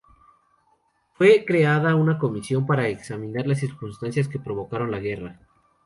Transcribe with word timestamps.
Fue 1.13 1.45
creada 1.45 1.93
una 1.93 2.17
comisión 2.17 2.65
para 2.65 2.87
examinar 2.87 3.45
las 3.45 3.59
circunstancias 3.59 4.27
que 4.27 4.39
provocaron 4.39 4.89
la 4.89 4.97
guerra. 4.97 5.39